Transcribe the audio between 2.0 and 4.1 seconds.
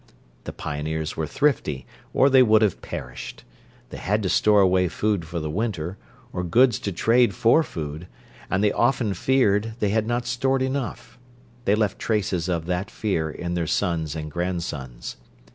or they would have perished: they